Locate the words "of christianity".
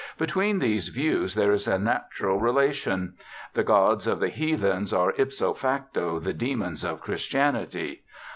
6.83-8.01